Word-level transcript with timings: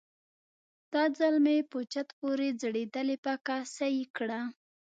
دا 0.93 1.03
ځل 1.19 1.35
مې 1.45 1.57
په 1.71 1.79
چت 1.91 2.07
پورې 2.19 2.47
ځړېدلې 2.61 3.17
پکه 3.25 3.57
سهي 3.75 4.03
کړه. 4.17 4.39